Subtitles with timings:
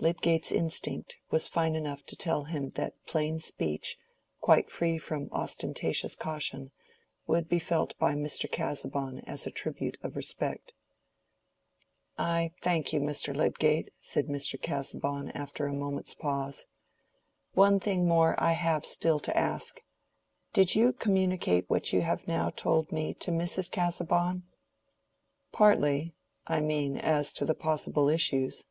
[0.00, 3.96] Lydgate's instinct was fine enough to tell him that plain speech,
[4.40, 6.72] quite free from ostentatious caution,
[7.28, 8.50] would be felt by Mr.
[8.50, 10.72] Casaubon as a tribute of respect.
[12.18, 13.32] "I thank you, Mr.
[13.32, 14.60] Lydgate," said Mr.
[14.60, 16.66] Casaubon, after a moment's pause.
[17.52, 19.80] "One thing more I have still to ask:
[20.52, 23.70] did you communicate what you have now told me to Mrs.
[23.70, 24.42] Casaubon?"
[25.52, 28.64] "Partly—I mean, as to the possible issues."